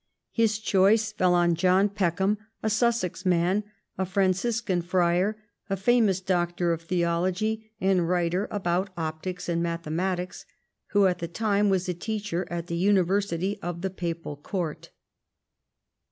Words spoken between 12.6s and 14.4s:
the university of the papal